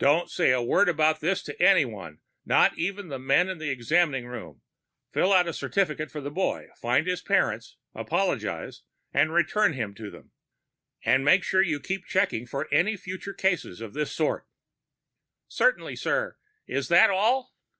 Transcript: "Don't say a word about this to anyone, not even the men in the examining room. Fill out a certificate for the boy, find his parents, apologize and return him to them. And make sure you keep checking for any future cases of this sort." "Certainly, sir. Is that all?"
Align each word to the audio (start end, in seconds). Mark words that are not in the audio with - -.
"Don't 0.00 0.32
say 0.32 0.50
a 0.50 0.60
word 0.60 0.88
about 0.88 1.20
this 1.20 1.40
to 1.44 1.62
anyone, 1.62 2.18
not 2.44 2.76
even 2.76 3.06
the 3.06 3.20
men 3.20 3.48
in 3.48 3.58
the 3.58 3.70
examining 3.70 4.26
room. 4.26 4.62
Fill 5.12 5.32
out 5.32 5.46
a 5.46 5.52
certificate 5.52 6.10
for 6.10 6.20
the 6.20 6.32
boy, 6.32 6.70
find 6.74 7.06
his 7.06 7.22
parents, 7.22 7.76
apologize 7.94 8.82
and 9.12 9.32
return 9.32 9.74
him 9.74 9.94
to 9.94 10.10
them. 10.10 10.32
And 11.04 11.24
make 11.24 11.44
sure 11.44 11.62
you 11.62 11.78
keep 11.78 12.04
checking 12.04 12.48
for 12.48 12.66
any 12.74 12.96
future 12.96 13.32
cases 13.32 13.80
of 13.80 13.94
this 13.94 14.10
sort." 14.10 14.48
"Certainly, 15.46 15.94
sir. 15.94 16.36
Is 16.66 16.88
that 16.88 17.10
all?" 17.10 17.54